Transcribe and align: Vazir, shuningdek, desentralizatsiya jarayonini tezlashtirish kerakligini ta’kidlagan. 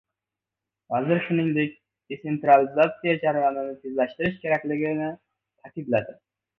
Vazir, 0.93 1.21
shuningdek, 1.25 1.75
desentralizatsiya 2.15 3.15
jarayonini 3.27 3.79
tezlashtirish 3.87 4.45
kerakligini 4.45 5.15
ta’kidlagan. 5.17 6.23